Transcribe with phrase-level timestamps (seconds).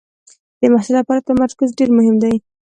[0.59, 2.35] د محصل لپاره تمرکز ډېر مهم دی.